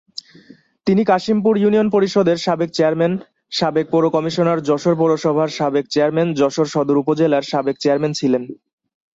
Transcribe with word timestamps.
তিনি 0.87 1.01
কাশিমপুর 1.05 1.53
ইউনিয়ন 1.57 1.87
পরিষদের 1.89 2.37
সাবেক 2.37 2.69
চেয়ারম্যান, 2.73 3.13
সাবেক 3.51 3.85
পৌর 3.91 4.05
কমিশনার, 4.09 4.59
যশোর 4.63 4.95
পৌরসভার 4.97 5.49
সাবেক 5.49 5.85
চেয়ারম্যান, 5.93 6.29
যশোর 6.33 6.67
সদর 6.73 7.01
উপজেলার 7.03 7.43
সাবেক 7.43 7.75
চেয়ারম্যান 7.79 8.13
ছিলেন। 8.13 8.43